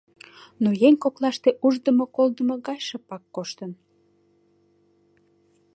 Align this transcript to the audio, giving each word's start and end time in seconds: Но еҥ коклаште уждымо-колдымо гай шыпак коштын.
Но 0.63 0.69
еҥ 0.87 0.93
коклаште 1.03 1.49
уждымо-колдымо 1.65 2.55
гай 2.67 2.79
шыпак 2.87 3.23
коштын. 3.35 3.71